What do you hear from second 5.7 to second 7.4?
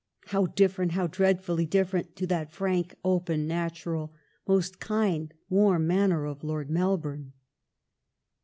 manner of Lord Mel bourne.